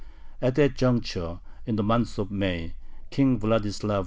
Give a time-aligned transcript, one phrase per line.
[0.41, 2.73] At that juncture, in the month of May,
[3.11, 3.99] King Vladislav IV.